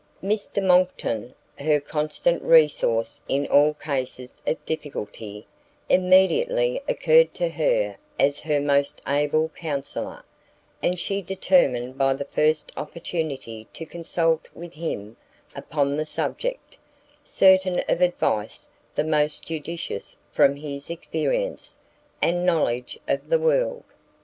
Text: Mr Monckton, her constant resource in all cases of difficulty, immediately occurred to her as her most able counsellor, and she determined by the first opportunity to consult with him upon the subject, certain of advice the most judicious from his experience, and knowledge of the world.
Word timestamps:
Mr 0.23 0.65
Monckton, 0.65 1.35
her 1.59 1.79
constant 1.79 2.41
resource 2.41 3.21
in 3.29 3.45
all 3.49 3.75
cases 3.75 4.41
of 4.47 4.65
difficulty, 4.65 5.45
immediately 5.89 6.81
occurred 6.87 7.31
to 7.35 7.47
her 7.49 7.95
as 8.19 8.39
her 8.39 8.59
most 8.59 8.99
able 9.07 9.49
counsellor, 9.49 10.23
and 10.81 10.97
she 10.99 11.21
determined 11.21 11.99
by 11.99 12.15
the 12.15 12.25
first 12.25 12.71
opportunity 12.75 13.67
to 13.73 13.85
consult 13.85 14.47
with 14.55 14.73
him 14.73 15.17
upon 15.55 15.95
the 15.97 16.05
subject, 16.07 16.79
certain 17.23 17.83
of 17.87 18.01
advice 18.01 18.69
the 18.95 19.03
most 19.03 19.45
judicious 19.45 20.17
from 20.31 20.55
his 20.55 20.89
experience, 20.89 21.77
and 22.23 22.43
knowledge 22.43 22.97
of 23.07 23.29
the 23.29 23.37
world. 23.37 23.83